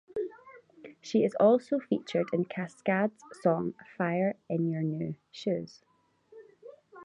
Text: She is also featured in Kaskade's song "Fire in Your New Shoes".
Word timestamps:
She 0.99 1.23
is 1.23 1.35
also 1.39 1.77
featured 1.77 2.31
in 2.33 2.45
Kaskade's 2.45 3.21
song 3.43 3.75
"Fire 3.99 4.35
in 4.49 4.67
Your 4.67 4.81
New 4.81 5.13
Shoes". 5.29 5.83